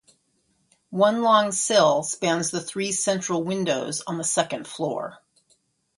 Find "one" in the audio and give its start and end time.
0.89-1.21